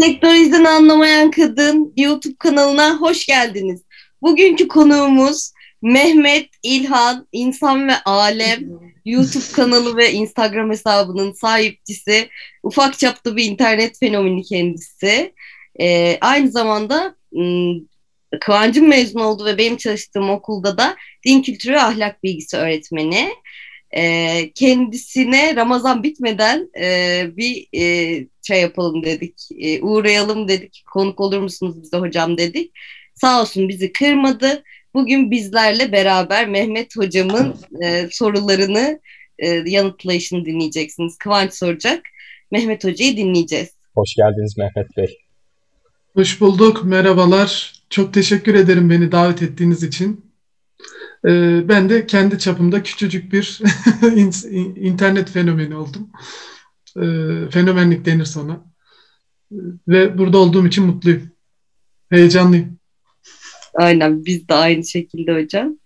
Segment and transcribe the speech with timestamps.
[0.00, 3.82] Teknolojiden anlamayan kadın YouTube kanalına hoş geldiniz.
[4.22, 8.60] Bugünkü konuğumuz Mehmet İlhan İnsan ve Alem
[9.04, 12.28] YouTube kanalı ve Instagram hesabının sahipçisi.
[12.62, 15.34] Ufak çapta bir internet fenomeni kendisi.
[15.80, 17.88] Ee, aynı zamanda ım,
[18.40, 23.30] Kıvancım mezun oldu ve benim çalıştığım okulda da din kültürü ve ahlak bilgisi öğretmeni.
[23.96, 31.38] Ee, kendisine Ramazan bitmeden e, bir e, şey yapalım dedik, e, uğrayalım dedik, konuk olur
[31.38, 32.72] musunuz bize hocam dedik.
[33.14, 34.62] Sağ olsun bizi kırmadı.
[34.94, 39.00] Bugün bizlerle beraber Mehmet hocamın e, sorularını
[39.38, 41.18] e, yanıtlayışını dinleyeceksiniz.
[41.18, 42.02] Kıvanç soracak,
[42.50, 43.68] Mehmet hocayı dinleyeceğiz.
[43.94, 45.18] Hoş geldiniz Mehmet Bey.
[46.14, 47.72] Hoş bulduk, merhabalar.
[47.90, 50.27] Çok teşekkür ederim beni davet ettiğiniz için.
[51.24, 53.60] Ee, ben de kendi çapımda küçücük bir
[54.76, 56.10] internet fenomeni oldum.
[56.96, 58.64] Ee, fenomenlik denir sana.
[59.88, 61.30] Ve burada olduğum için mutluyum.
[62.10, 62.78] Heyecanlıyım.
[63.74, 65.78] Aynen biz de aynı şekilde hocam.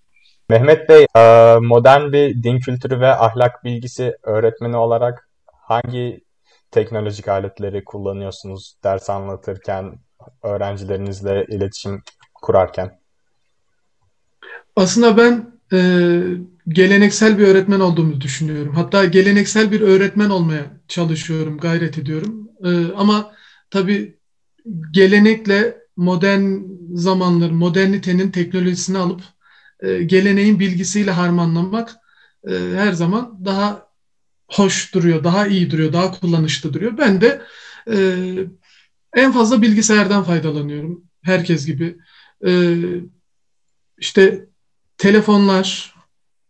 [0.48, 6.24] Mehmet Bey, e, modern bir din kültürü ve ahlak bilgisi öğretmeni olarak hangi
[6.70, 9.98] teknolojik aletleri kullanıyorsunuz ders anlatırken,
[10.42, 12.02] öğrencilerinizle iletişim
[12.34, 13.01] kurarken?
[14.76, 15.78] Aslında ben e,
[16.68, 18.74] geleneksel bir öğretmen olduğumu düşünüyorum.
[18.74, 22.48] Hatta geleneksel bir öğretmen olmaya çalışıyorum, gayret ediyorum.
[22.64, 23.32] E, ama
[23.70, 24.18] tabii
[24.90, 26.60] gelenekle modern
[26.94, 29.22] zamanlar, modernitenin teknolojisini alıp
[29.80, 31.92] e, geleneğin bilgisiyle harmanlamak
[32.48, 33.86] e, her zaman daha
[34.48, 36.98] hoş duruyor, daha iyi duruyor, daha kullanışlı duruyor.
[36.98, 37.42] Ben de
[37.90, 37.96] e,
[39.14, 41.04] en fazla bilgisayardan faydalanıyorum.
[41.22, 41.96] Herkes gibi.
[42.46, 42.76] E,
[44.02, 44.46] işte
[44.98, 45.94] telefonlar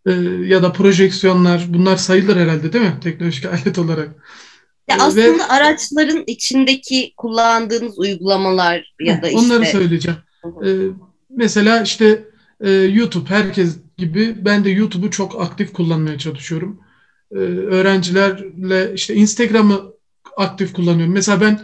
[0.07, 0.13] e,
[0.45, 4.09] ya da projeksiyonlar bunlar sayılır herhalde değil mi teknolojik alet olarak?
[4.89, 9.39] Ya aslında Ve, araçların içindeki kullandığınız uygulamalar ya da işte.
[9.39, 10.19] Onları söyleyeceğim.
[10.65, 10.71] Ee,
[11.31, 12.25] mesela işte
[12.61, 16.81] e, YouTube herkes gibi ben de YouTube'u çok aktif kullanmaya çalışıyorum.
[17.33, 17.37] Ee,
[17.77, 19.93] öğrencilerle işte Instagram'ı
[20.37, 21.15] aktif kullanıyorum.
[21.15, 21.61] Mesela ben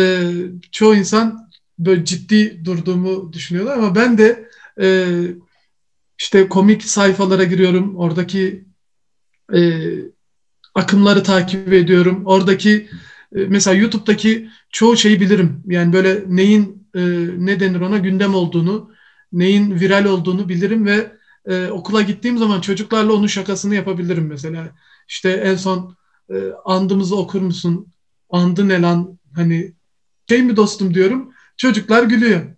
[0.00, 0.20] e,
[0.72, 4.50] çoğu insan böyle ciddi durduğumu düşünüyorlar ama ben de
[4.80, 5.16] e,
[6.18, 7.96] işte komik sayfalara giriyorum.
[7.96, 8.64] Oradaki
[9.54, 9.60] e,
[10.74, 12.22] akımları takip ediyorum.
[12.26, 12.88] Oradaki
[13.36, 15.62] e, mesela YouTube'daki çoğu şeyi bilirim.
[15.66, 17.00] Yani böyle neyin e,
[17.38, 18.90] ne denir ona gündem olduğunu,
[19.32, 21.12] neyin viral olduğunu bilirim ve
[21.46, 24.72] e, okula gittiğim zaman çocuklarla onun şakasını yapabilirim mesela.
[25.08, 25.96] İşte en son
[26.30, 27.86] e, andımızı okur musun?
[28.30, 29.04] Andı ne?
[29.34, 29.74] Hani
[30.28, 31.32] şey mi dostum diyorum.
[31.56, 32.56] Çocuklar gülüyor.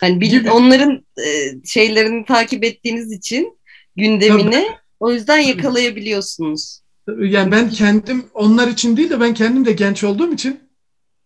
[0.00, 1.28] Hani bil, onların e,
[1.64, 3.58] şeylerini takip ettiğiniz için
[3.96, 4.66] gündemini Tabii.
[5.00, 6.80] o yüzden yakalayabiliyorsunuz.
[7.18, 10.60] Yani ben kendim onlar için değil de ben kendim de genç olduğum için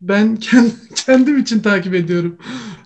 [0.00, 0.38] ben
[1.06, 2.38] kendim için takip ediyorum.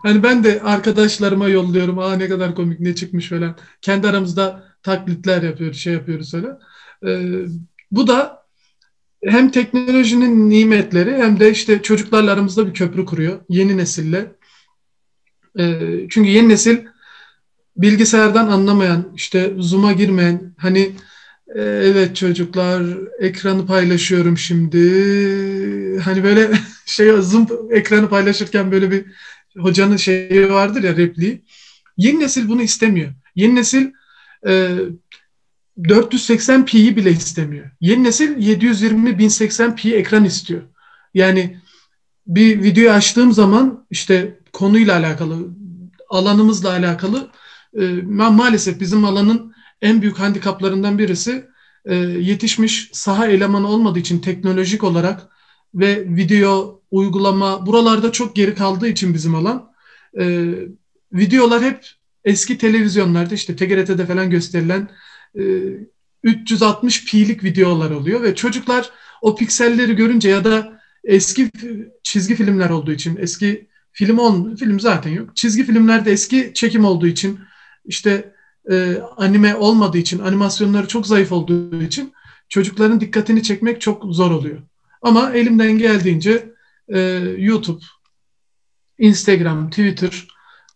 [0.03, 1.99] Hani ben de arkadaşlarıma yolluyorum.
[1.99, 3.57] Aa ne kadar komik ne çıkmış falan.
[3.81, 6.49] Kendi aramızda taklitler yapıyoruz, şey yapıyoruz öyle.
[7.07, 7.47] Ee,
[7.91, 8.45] bu da
[9.25, 13.41] hem teknolojinin nimetleri hem de işte çocuklarla aramızda bir köprü kuruyor.
[13.49, 14.33] Yeni nesille.
[15.59, 16.79] Ee, çünkü yeni nesil
[17.77, 20.93] bilgisayardan anlamayan, işte Zoom'a girmeyen, hani
[21.55, 22.83] e, evet çocuklar
[23.21, 24.79] ekranı paylaşıyorum şimdi.
[26.01, 26.51] Hani böyle
[26.87, 29.05] şey Zoom ekranı paylaşırken böyle bir
[29.59, 31.43] hocanın şeyi vardır ya repliği.
[31.97, 33.13] Yeni nesil bunu istemiyor.
[33.35, 33.91] Yeni nesil
[34.47, 34.77] e,
[35.79, 37.71] 480p'yi bile istemiyor.
[37.81, 40.63] Yeni nesil 720 1080p ekran istiyor.
[41.15, 41.61] Yani
[42.27, 45.49] bir videoyu açtığım zaman işte konuyla alakalı,
[46.09, 47.31] alanımızla alakalı
[47.81, 47.87] e,
[48.31, 51.45] maalesef bizim alanın en büyük handikaplarından birisi
[51.85, 55.29] e, yetişmiş saha elemanı olmadığı için teknolojik olarak
[55.75, 59.73] ve video, uygulama buralarda çok geri kaldığı için bizim alan
[60.21, 60.55] e,
[61.13, 61.87] videolar hep
[62.25, 64.91] eski televizyonlarda işte TGRT'de falan gösterilen
[65.39, 65.43] e,
[66.25, 68.91] 360p'lik videolar oluyor ve çocuklar
[69.23, 71.51] o pikselleri görünce ya da eski
[72.03, 75.37] çizgi filmler olduğu için eski film on film zaten yok.
[75.37, 77.41] Çizgi filmlerde eski çekim olduğu için
[77.85, 78.35] işte
[78.71, 82.13] e, anime olmadığı için animasyonları çok zayıf olduğu için
[82.49, 84.59] çocukların dikkatini çekmek çok zor oluyor.
[85.03, 86.53] Ama elimden geldiğince
[86.89, 87.01] e,
[87.39, 87.81] YouTube,
[88.99, 90.27] Instagram, Twitter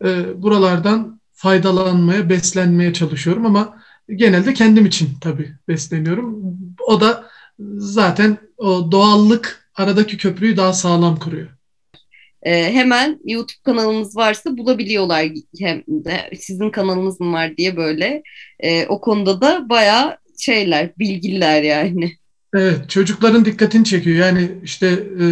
[0.05, 3.77] e, buralardan faydalanmaya, beslenmeye çalışıyorum ama
[4.17, 6.57] genelde kendim için tabii besleniyorum.
[6.87, 7.31] O da
[7.77, 11.58] zaten o doğallık aradaki köprüyü daha sağlam kuruyor.
[12.43, 15.27] E, hemen YouTube kanalımız varsa bulabiliyorlar
[15.59, 18.23] hem de sizin kanalınız mı var diye böyle.
[18.61, 22.13] E, o konuda da bayağı şeyler, bilgiler yani.
[22.55, 24.17] Evet, çocukların dikkatini çekiyor.
[24.17, 24.87] Yani işte
[25.21, 25.27] e,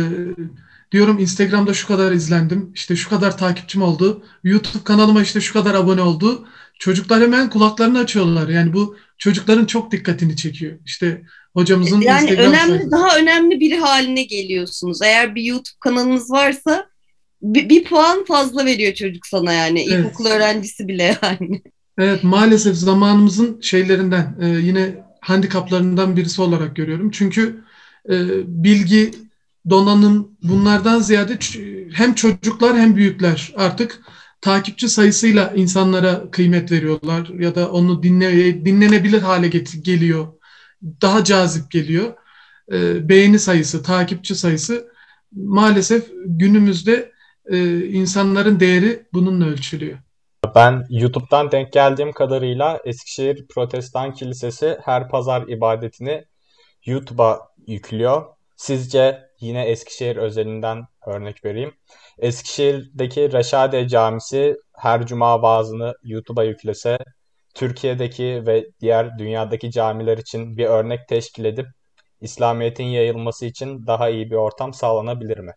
[0.93, 5.75] diyorum Instagram'da şu kadar izlendim, işte şu kadar takipçim oldu, YouTube kanalıma işte şu kadar
[5.75, 6.47] abone oldu.
[6.79, 8.49] Çocuklar hemen kulaklarını açıyorlar.
[8.49, 10.79] Yani bu çocukların çok dikkatini çekiyor.
[10.85, 11.23] İşte
[11.55, 12.91] hocamızın yani Instagram önemli sayfası.
[12.91, 15.03] daha önemli biri haline geliyorsunuz.
[15.03, 16.87] Eğer bir YouTube kanalınız varsa
[17.43, 19.87] bir, bir puan fazla veriyor çocuk sana yani.
[19.91, 19.99] Evet.
[19.99, 21.63] İlkokul öğrencisi bile yani.
[21.99, 27.11] Evet maalesef zamanımızın şeylerinden e, yine handikaplarından birisi olarak görüyorum.
[27.11, 27.65] Çünkü
[28.09, 28.15] e,
[28.47, 29.11] bilgi,
[29.71, 31.39] donanım bunlardan ziyade
[31.93, 34.01] hem çocuklar hem büyükler artık
[34.41, 40.27] takipçi sayısıyla insanlara kıymet veriyorlar ya da onu dinle, dinlenebilir hale get- geliyor.
[41.03, 42.15] Daha cazip geliyor.
[42.73, 44.89] E, beğeni sayısı, takipçi sayısı
[45.33, 47.13] maalesef günümüzde
[47.51, 49.99] e, insanların değeri bununla ölçülüyor.
[50.55, 56.25] Ben YouTube'dan denk geldiğim kadarıyla Eskişehir Protestan Kilisesi her pazar ibadetini
[56.87, 58.27] YouTube'a yüklüyor.
[58.57, 61.75] Sizce yine Eskişehir özelinden örnek vereyim.
[62.19, 66.99] Eskişehir'deki Reşadiye Camisi her cuma vaazını YouTube'a yüklese
[67.55, 71.67] Türkiye'deki ve diğer dünyadaki camiler için bir örnek teşkil edip
[72.21, 75.53] İslamiyet'in yayılması için daha iyi bir ortam sağlanabilir mi?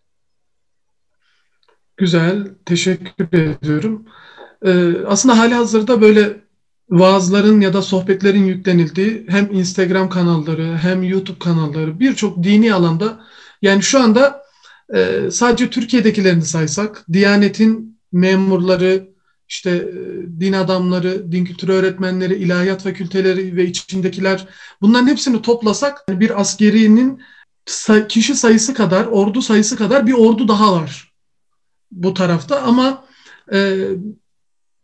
[1.99, 4.05] Güzel, teşekkür ediyorum.
[4.65, 6.41] Ee, aslında hali hazırda böyle
[6.89, 13.19] vaazların ya da sohbetlerin yüklenildiği hem Instagram kanalları hem YouTube kanalları birçok dini alanda
[13.61, 14.43] yani şu anda
[14.95, 19.09] e, sadece Türkiye'dekilerini saysak Diyanet'in memurları,
[19.49, 19.93] işte e,
[20.39, 24.47] din adamları, din kültürü öğretmenleri, ilahiyat fakülteleri ve içindekiler
[24.81, 27.21] bunların hepsini toplasak bir askerinin
[28.09, 31.08] kişi sayısı kadar, ordu sayısı kadar bir ordu daha var
[31.91, 33.05] bu tarafta ama
[33.53, 33.87] e,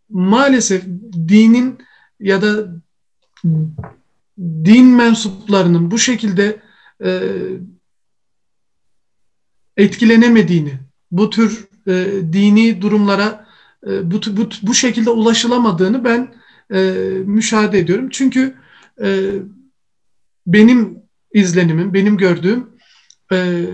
[0.10, 0.86] maalesef
[1.28, 1.78] dinin
[2.19, 2.68] ya da
[4.66, 6.62] din mensuplarının bu şekilde
[7.04, 7.22] e,
[9.78, 10.74] etkilenemediğini,
[11.12, 11.94] bu tür e,
[12.34, 13.48] dini durumlara
[13.88, 16.34] e, bu, bu, bu şekilde ulaşılamadığını ben
[16.74, 16.80] e,
[17.25, 18.10] müşahede ediyorum.
[18.12, 18.56] Çünkü
[19.04, 19.31] e,
[20.48, 20.98] benim
[21.34, 22.69] izlenimim, benim gördüğüm
[23.31, 23.66] e,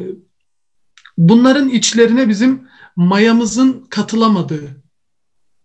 [1.17, 4.81] bunların içlerine bizim mayamızın katılamadığı.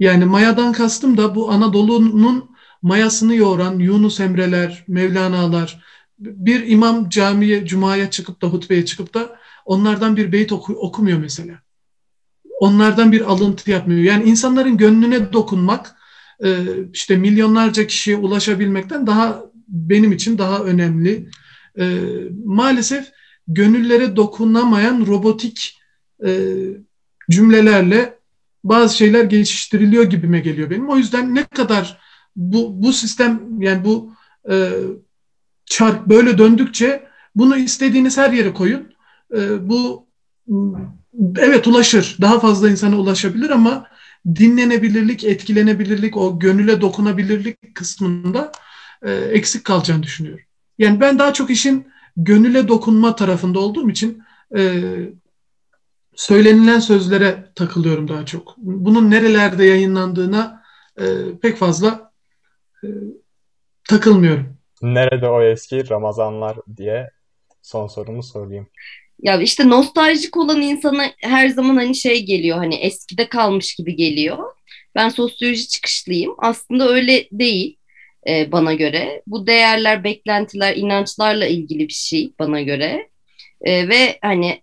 [0.00, 2.50] Yani mayadan kastım da bu Anadolu'nun
[2.82, 5.84] mayasını yoğuran Yunus Emre'ler, Mevlana'lar,
[6.18, 11.54] bir imam camiye, cumaya çıkıp da hutbeye çıkıp da onlardan bir beyt oku, okumuyor mesela.
[12.60, 14.00] Onlardan bir alıntı yapmıyor.
[14.00, 15.96] Yani insanların gönlüne dokunmak,
[16.44, 16.58] e,
[16.92, 21.28] işte milyonlarca kişiye ulaşabilmekten daha benim için daha önemli.
[21.78, 22.00] E,
[22.44, 23.12] maalesef
[23.48, 25.78] gönüllere dokunamayan robotik
[26.26, 26.30] e,
[27.30, 28.18] cümlelerle
[28.64, 30.88] bazı şeyler geliştiriliyor gibime geliyor benim.
[30.88, 31.98] O yüzden ne kadar
[32.36, 34.12] bu bu sistem yani bu
[34.50, 34.70] e,
[35.66, 38.92] çark böyle döndükçe bunu istediğiniz her yere koyun.
[39.36, 40.06] E, bu
[41.38, 42.16] evet ulaşır.
[42.20, 43.86] Daha fazla insana ulaşabilir ama
[44.34, 48.52] dinlenebilirlik, etkilenebilirlik, o gönüle dokunabilirlik kısmında
[49.02, 50.44] e, eksik kalacağını düşünüyorum.
[50.78, 51.86] Yani ben daha çok işin
[52.16, 54.22] gönüle dokunma tarafında olduğum için
[54.56, 54.82] e,
[56.16, 58.54] söylenilen sözlere takılıyorum daha çok.
[58.56, 60.62] Bunun nerelerde yayınlandığına
[61.00, 61.04] e,
[61.42, 62.12] pek fazla
[62.84, 62.86] e,
[63.88, 64.56] takılmıyorum.
[64.82, 67.10] Nerede o eski Ramazanlar diye
[67.62, 68.66] son sorumu sorayım.
[69.22, 74.38] Ya işte nostaljik olan insana her zaman hani şey geliyor hani eskide kalmış gibi geliyor.
[74.94, 76.34] Ben sosyoloji çıkışlıyım.
[76.38, 77.78] Aslında öyle değil
[78.28, 79.22] e, bana göre.
[79.26, 83.08] Bu değerler, beklentiler, inançlarla ilgili bir şey bana göre.
[83.60, 84.62] E, ve hani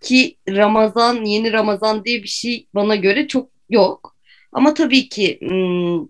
[0.00, 4.16] eski Ramazan, yeni Ramazan diye bir şey bana göre çok yok.
[4.52, 6.08] Ama tabii ki hmm,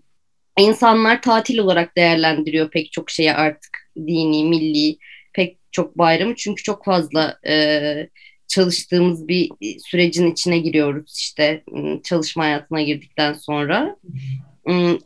[0.57, 4.97] insanlar tatil olarak değerlendiriyor pek çok şeyi artık dini, milli,
[5.33, 6.35] pek çok bayramı.
[6.35, 8.09] Çünkü çok fazla e,
[8.47, 11.63] çalıştığımız bir sürecin içine giriyoruz işte
[12.03, 13.95] çalışma hayatına girdikten sonra.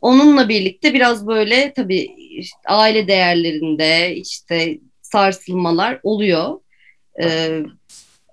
[0.00, 6.60] Onunla birlikte biraz böyle tabii işte aile değerlerinde işte sarsılmalar oluyor.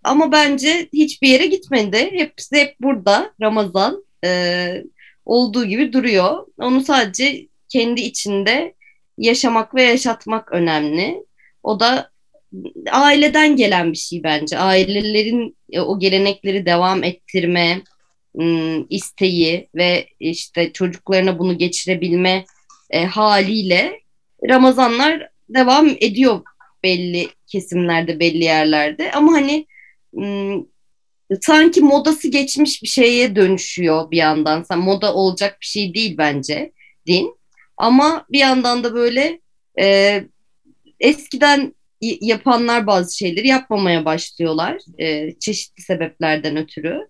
[0.04, 2.10] Ama bence hiçbir yere gitmedi.
[2.12, 4.84] Hepsi hep burada Ramazan e,
[5.26, 6.48] olduğu gibi duruyor.
[6.58, 8.74] Onu sadece kendi içinde
[9.18, 11.26] yaşamak ve yaşatmak önemli.
[11.64, 12.12] O da
[12.92, 14.58] aileden gelen bir şey bence.
[14.58, 17.82] Ailelerin o gelenekleri devam ettirme
[18.90, 22.46] isteği ve işte çocuklarına bunu geçirebilme
[22.90, 24.00] e, haliyle
[24.50, 26.42] Ramazanlar devam ediyor
[26.84, 29.12] belli kesimlerde, belli yerlerde.
[29.12, 29.66] Ama hani
[31.42, 34.64] sanki modası geçmiş bir şeye dönüşüyor bir yandan.
[34.64, 36.72] Sen moda olacak bir şey değil bence
[37.08, 37.38] din.
[37.78, 39.40] Ama bir yandan da böyle
[39.80, 40.20] e,
[41.00, 47.08] eskiden yapanlar bazı şeyleri yapmamaya başlıyorlar e, çeşitli sebeplerden ötürü.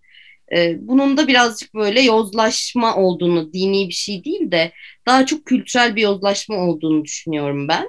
[0.55, 4.71] E, bunun da birazcık böyle yozlaşma olduğunu, dini bir şey değil de
[5.07, 7.87] daha çok kültürel bir yozlaşma olduğunu düşünüyorum ben.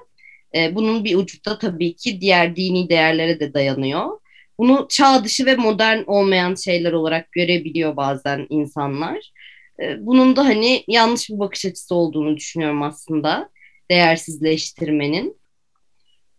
[0.54, 4.23] E, bunun bir ucu da tabii ki diğer dini değerlere de dayanıyor.
[4.58, 9.32] Bunu çağ dışı ve modern olmayan şeyler olarak görebiliyor bazen insanlar.
[9.82, 13.50] E, bunun da hani yanlış bir bakış açısı olduğunu düşünüyorum aslında
[13.90, 15.36] değersizleştirmenin.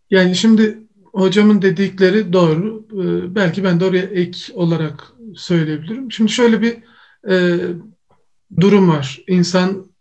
[0.10, 0.80] Yani şimdi
[1.16, 2.88] hocamın dedikleri doğru.
[2.94, 6.12] Ee, belki ben de oraya ek olarak söyleyebilirim.
[6.12, 6.78] Şimdi şöyle bir
[7.32, 7.60] e,
[8.60, 9.22] durum var.
[9.28, 9.92] İnsan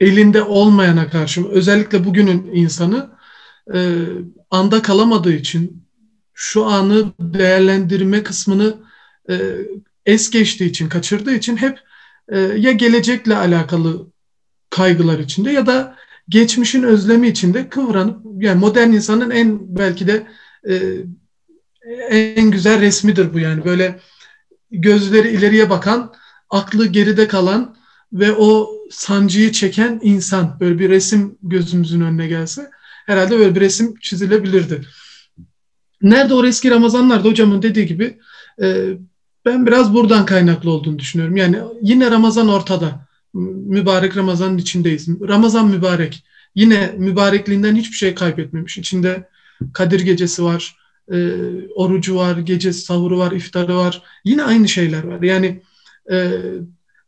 [0.00, 3.10] elinde olmayana karşı özellikle bugünün insanı
[3.74, 3.78] e,
[4.50, 5.87] anda kalamadığı için
[6.40, 8.76] şu anı değerlendirme kısmını
[9.30, 9.34] e,
[10.06, 11.78] es geçtiği için, kaçırdığı için hep
[12.28, 14.06] e, ya gelecekle alakalı
[14.70, 15.96] kaygılar içinde ya da
[16.28, 20.26] geçmişin özlemi içinde kıvranıp yani modern insanın en belki de
[20.68, 20.74] e,
[22.10, 24.00] en güzel resmidir bu yani böyle
[24.70, 26.14] gözleri ileriye bakan,
[26.50, 27.76] aklı geride kalan
[28.12, 32.70] ve o sancıyı çeken insan böyle bir resim gözümüzün önüne gelse
[33.06, 34.80] herhalde böyle bir resim çizilebilirdi.
[36.02, 38.18] Nerede o eski Ramazanlarda hocamın dediği gibi
[38.62, 38.86] e,
[39.44, 41.36] ben biraz buradan kaynaklı olduğunu düşünüyorum.
[41.36, 43.08] Yani yine Ramazan ortada.
[43.34, 45.08] Mübarek Ramazan'ın içindeyiz.
[45.08, 46.24] Ramazan mübarek.
[46.54, 48.78] Yine mübarekliğinden hiçbir şey kaybetmemiş.
[48.78, 49.28] İçinde
[49.72, 50.76] Kadir gecesi var,
[51.12, 51.16] e,
[51.74, 54.02] orucu var, gece sahuru var, iftarı var.
[54.24, 55.22] Yine aynı şeyler var.
[55.22, 55.62] Yani
[56.10, 56.30] e,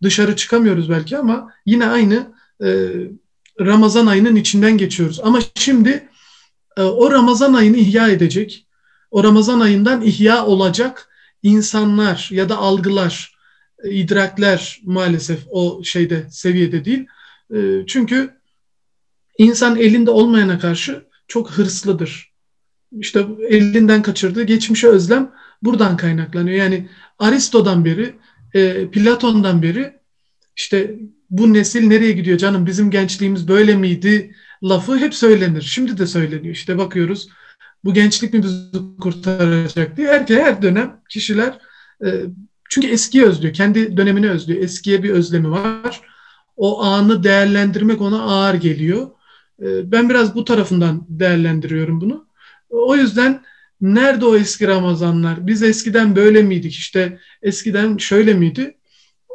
[0.03, 2.33] dışarı çıkamıyoruz belki ama yine aynı
[2.65, 2.91] e,
[3.61, 5.21] Ramazan ayının içinden geçiyoruz.
[5.23, 6.09] Ama şimdi
[6.77, 8.67] e, o Ramazan ayını ihya edecek,
[9.11, 11.09] o Ramazan ayından ihya olacak
[11.43, 13.35] insanlar ya da algılar,
[13.85, 17.07] e, idrakler maalesef o şeyde seviyede değil.
[17.55, 18.31] E, çünkü
[19.39, 22.31] insan elinde olmayana karşı çok hırslıdır.
[22.99, 26.57] İşte elinden kaçırdığı geçmişe özlem buradan kaynaklanıyor.
[26.57, 26.89] Yani
[27.19, 28.15] Aristo'dan beri,
[28.55, 30.01] e, Platon'dan beri
[30.57, 30.99] işte
[31.31, 35.63] bu nesil nereye gidiyor canım bizim gençliğimiz böyle miydi lafı hep söylenir.
[35.63, 36.55] Şimdi de söyleniyor.
[36.55, 37.29] İşte bakıyoruz
[37.85, 41.59] bu gençlik mi bizi kurtaracak diye her, her dönem kişiler
[42.05, 42.09] e,
[42.71, 43.55] çünkü eskiye özlüyor.
[43.55, 44.63] Kendi dönemini özlüyor.
[44.63, 46.01] Eskiye bir özlemi var.
[46.57, 49.11] O anı değerlendirmek ona ağır geliyor.
[49.63, 52.27] E, ben biraz bu tarafından değerlendiriyorum bunu.
[52.71, 53.43] O yüzden
[53.81, 55.47] nerede o eski Ramazanlar?
[55.47, 56.73] Biz eskiden böyle miydik?
[56.73, 58.77] İşte eskiden şöyle miydi?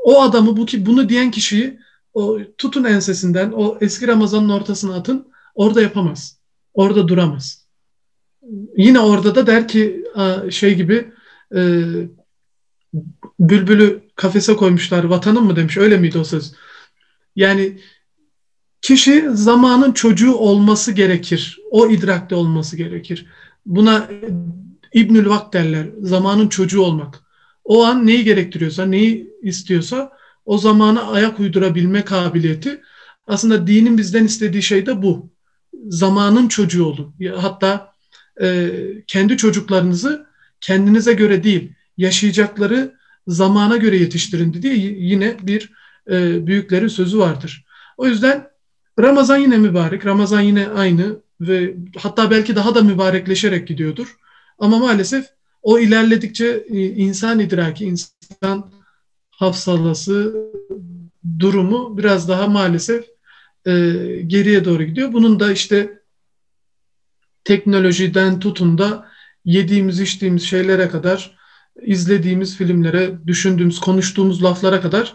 [0.04, 1.80] O adamı bu ki bunu diyen kişiyi
[2.14, 5.28] o tutun ensesinden o eski Ramazan'ın ortasına atın.
[5.56, 6.40] Orada yapamaz.
[6.74, 7.65] Orada duramaz.
[8.78, 10.04] Yine orada da der ki
[10.50, 11.12] şey gibi
[11.56, 11.62] e,
[13.40, 15.78] bülbülü kafese koymuşlar vatanım mı demiş.
[15.78, 16.54] Öyle miydi o söz?
[17.36, 17.80] Yani
[18.82, 21.60] kişi zamanın çocuğu olması gerekir.
[21.72, 23.26] O idrakte olması gerekir.
[23.66, 24.10] Buna
[24.94, 25.88] İbnül Vakt derler.
[26.02, 27.22] Zamanın çocuğu olmak.
[27.64, 30.12] O an neyi gerektiriyorsa, neyi istiyorsa
[30.46, 32.82] o zamana ayak uydurabilme kabiliyeti.
[33.28, 35.30] Aslında dinin bizden istediği şey de bu.
[35.88, 37.16] Zamanın çocuğu olun.
[37.38, 37.95] Hatta
[38.42, 38.72] e,
[39.08, 40.26] kendi çocuklarınızı
[40.62, 42.96] kendinize göre değil, yaşayacakları
[43.28, 45.72] zamana göre yetiştirin diye yine bir
[46.12, 47.66] e, büyüklerin sözü vardır.
[47.98, 48.48] O yüzden
[49.00, 54.16] Ramazan yine mübarek, Ramazan yine aynı ve hatta belki daha da mübarekleşerek gidiyordur.
[54.60, 55.26] Ama maalesef
[55.62, 58.72] o ilerledikçe e, insan idraki, insan
[59.30, 60.36] hafsalası
[61.40, 63.06] durumu biraz daha maalesef
[63.66, 63.72] e,
[64.28, 65.14] geriye doğru gidiyor.
[65.14, 66.00] Bunun da işte
[67.46, 69.08] teknolojiden tutun da
[69.46, 71.38] yediğimiz içtiğimiz şeylere kadar
[71.82, 75.14] izlediğimiz filmlere, düşündüğümüz, konuştuğumuz laflara kadar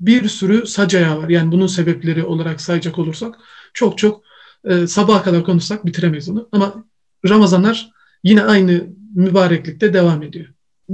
[0.00, 1.28] bir sürü sacaya var.
[1.28, 3.34] Yani bunun sebepleri olarak sayacak olursak
[3.74, 4.22] çok çok
[4.64, 6.48] e, sabaha kadar konuşsak bitiremeyiz onu.
[6.52, 6.84] Ama
[7.28, 7.90] Ramazanlar
[8.24, 10.46] yine aynı mübareklikte devam ediyor.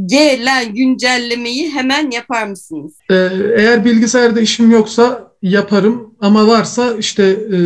[0.06, 2.98] Gelen güncellemeyi hemen yapar mısınız?
[3.10, 7.58] Ee, eğer bilgisayarda işim yoksa yaparım ama varsa işte e,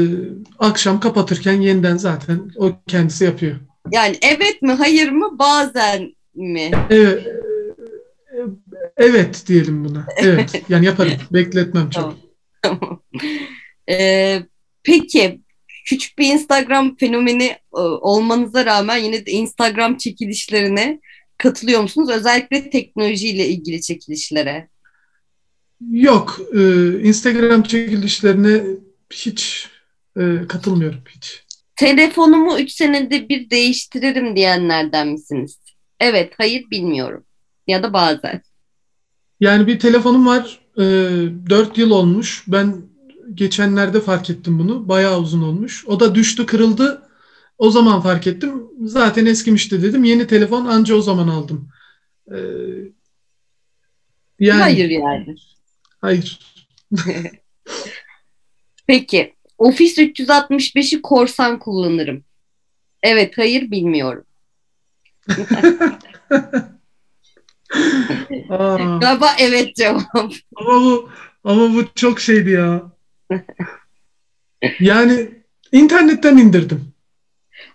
[0.58, 3.56] akşam kapatırken yeniden zaten o kendisi yapıyor.
[3.90, 6.70] Yani evet mi hayır mı bazen mi?
[6.90, 7.26] Evet,
[8.96, 10.06] evet diyelim buna.
[10.16, 12.14] Evet yani yaparım bekletmem çok.
[12.62, 13.02] Tamam.
[13.90, 14.42] Ee,
[14.82, 15.40] peki
[15.84, 17.44] küçük bir Instagram fenomeni
[17.76, 21.00] e, olmanıza rağmen yine de Instagram çekilişlerine
[21.38, 22.10] katılıyor musunuz?
[22.10, 24.68] Özellikle teknolojiyle ilgili çekilişlere.
[25.90, 26.40] Yok.
[26.54, 26.60] E,
[27.00, 28.62] Instagram çekilişlerine
[29.12, 29.68] hiç
[30.16, 31.44] e, katılmıyorum hiç.
[31.76, 35.58] Telefonumu 3 senede bir değiştiririm diyenlerden misiniz?
[36.00, 37.24] Evet, hayır bilmiyorum.
[37.66, 38.42] Ya da bazen.
[39.40, 40.60] Yani bir telefonum var.
[40.78, 40.82] E,
[41.50, 42.44] 4 yıl olmuş.
[42.46, 42.76] Ben
[43.34, 44.88] geçenlerde fark ettim bunu.
[44.88, 45.84] Bayağı uzun olmuş.
[45.86, 47.05] O da düştü, kırıldı.
[47.58, 48.62] O zaman fark ettim.
[48.80, 50.04] Zaten eskimişti dedim.
[50.04, 51.68] Yeni telefon anca o zaman aldım.
[52.30, 52.36] Ee,
[54.40, 55.34] yani Hayır yani.
[56.00, 56.38] hayır.
[58.86, 59.36] Peki.
[59.58, 62.24] Office 365'i korsan kullanırım.
[63.02, 64.24] Evet, hayır bilmiyorum.
[69.00, 70.02] Galiba evet cevap.
[70.56, 71.10] ama bu
[71.44, 72.92] ama bu çok şeydi ya.
[74.80, 75.30] Yani
[75.72, 76.95] internetten indirdim.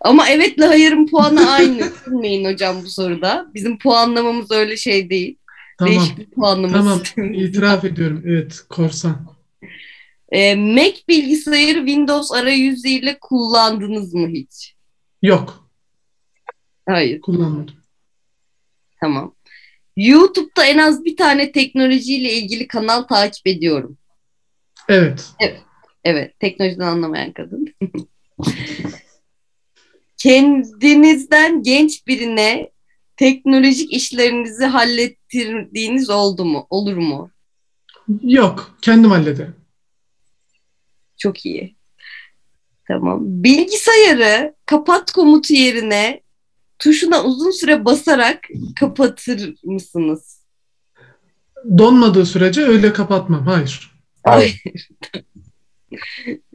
[0.02, 1.92] Ama evetle hayırın puanı aynı.
[2.08, 3.46] Bilmeyin hocam bu soruda.
[3.54, 5.38] Bizim puanlamamız öyle şey değil.
[5.80, 5.94] Tamam.
[5.94, 7.02] Değişik bir puanlama Tamam.
[7.34, 8.24] İtiraf ediyorum.
[8.26, 9.36] Evet, korsan.
[10.32, 14.76] Ee, Mac bilgisayarı Windows arayüzüyle kullandınız mı hiç?
[15.22, 15.70] Yok,
[16.90, 17.22] Hayır.
[17.22, 17.76] kullanmadım.
[19.00, 19.36] Tamam.
[19.98, 23.98] YouTube'da en az bir tane teknolojiyle ilgili kanal takip ediyorum.
[24.90, 25.30] Evet.
[26.04, 27.76] Evet, teknolojiden anlamayan kadın.
[30.22, 32.72] Kendinizden genç birine
[33.18, 36.68] teknolojik işlerinizi hallettirdiğiniz oldu mu?
[36.70, 37.32] Olur mu?
[38.24, 39.56] Yok, kendim hallederim.
[41.18, 41.76] Çok iyi.
[42.88, 43.20] Tamam.
[43.22, 46.22] Bilgisayarı kapat komutu yerine
[46.80, 48.48] tuşuna uzun süre basarak
[48.80, 50.42] kapatır mısınız?
[51.78, 53.48] Donmadığı sürece öyle kapatmam.
[53.48, 53.92] Hayır.
[54.24, 54.64] Hayır.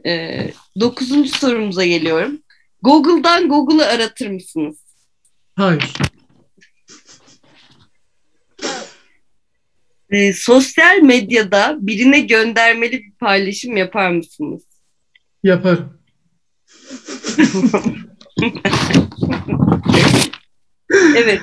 [0.05, 2.41] Ee, dokuzuncu sorumuza geliyorum.
[2.81, 4.77] Google'dan Google'ı aratır mısınız?
[5.55, 5.93] Hayır.
[10.09, 14.63] Ee, sosyal medyada birine göndermeli bir paylaşım yapar mısınız?
[15.43, 15.99] Yaparım.
[21.17, 21.41] Evet.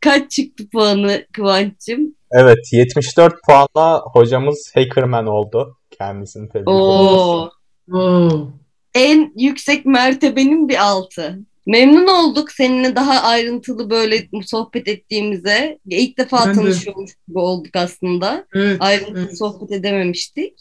[0.00, 2.14] Kaç çıktı puanı Kıvanç'cığım?
[2.32, 5.78] Evet, 74 puanla hocamız Hackerman oldu.
[5.90, 6.68] Kendisini tebrik.
[6.68, 7.50] Oo.
[7.92, 8.52] Oo.
[8.94, 11.38] En yüksek mertebenin bir altı.
[11.66, 15.78] Memnun olduk seninle daha ayrıntılı böyle sohbet ettiğimize.
[15.86, 16.58] İlk defa Ben de.
[16.58, 18.46] tanışıyormuş gibi olduk aslında.
[18.54, 18.76] Evet.
[18.80, 19.38] Ayrıntılı evet.
[19.38, 20.54] sohbet edememiştik.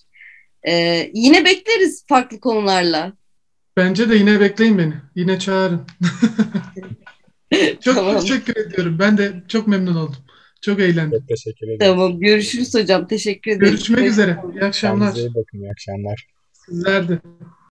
[0.67, 3.13] Ee, yine bekleriz farklı konularla.
[3.77, 4.93] Bence de yine bekleyin beni.
[5.15, 5.81] Yine çağırın.
[7.81, 8.19] Çok Tamam.
[8.19, 8.97] teşekkür ediyorum.
[8.99, 10.17] Ben de çok memnun oldum.
[10.61, 11.19] Çok eğlendim.
[11.19, 11.79] Çok teşekkür ederim.
[11.79, 12.19] Tamam.
[12.19, 13.07] Görüşürüz hocam.
[13.07, 13.65] Teşekkür ederim.
[13.65, 14.37] Görüşmek üzere.
[14.53, 15.13] İyi akşamlar.
[15.13, 15.61] Kendinize iyi bakın.
[15.61, 16.27] İyi akşamlar.
[16.53, 17.19] Sizler de.